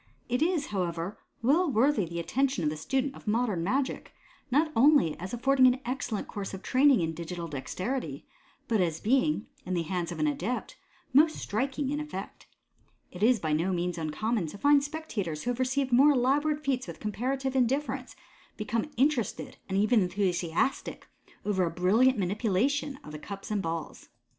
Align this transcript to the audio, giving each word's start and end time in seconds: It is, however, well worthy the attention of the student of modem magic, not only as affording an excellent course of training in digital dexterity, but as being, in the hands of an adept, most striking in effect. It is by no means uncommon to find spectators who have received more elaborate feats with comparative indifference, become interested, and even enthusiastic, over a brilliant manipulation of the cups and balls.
It 0.27 0.41
is, 0.41 0.65
however, 0.73 1.19
well 1.43 1.69
worthy 1.69 2.05
the 2.05 2.19
attention 2.19 2.63
of 2.63 2.71
the 2.71 2.75
student 2.75 3.13
of 3.13 3.27
modem 3.27 3.63
magic, 3.63 4.15
not 4.49 4.71
only 4.75 5.15
as 5.19 5.31
affording 5.31 5.67
an 5.67 5.79
excellent 5.85 6.27
course 6.27 6.55
of 6.55 6.63
training 6.63 7.01
in 7.01 7.13
digital 7.13 7.47
dexterity, 7.47 8.25
but 8.67 8.81
as 8.81 8.99
being, 8.99 9.45
in 9.63 9.75
the 9.75 9.83
hands 9.83 10.11
of 10.11 10.17
an 10.17 10.25
adept, 10.25 10.75
most 11.13 11.35
striking 11.35 11.91
in 11.91 11.99
effect. 11.99 12.47
It 13.11 13.21
is 13.21 13.39
by 13.39 13.53
no 13.53 13.71
means 13.73 13.99
uncommon 13.99 14.47
to 14.47 14.57
find 14.57 14.83
spectators 14.83 15.43
who 15.43 15.51
have 15.51 15.59
received 15.59 15.91
more 15.91 16.13
elaborate 16.13 16.65
feats 16.65 16.87
with 16.87 16.99
comparative 16.99 17.55
indifference, 17.55 18.15
become 18.57 18.89
interested, 18.97 19.57
and 19.69 19.77
even 19.77 20.01
enthusiastic, 20.01 21.07
over 21.45 21.63
a 21.63 21.69
brilliant 21.69 22.17
manipulation 22.17 22.97
of 23.03 23.11
the 23.11 23.19
cups 23.19 23.51
and 23.51 23.61
balls. 23.61 24.09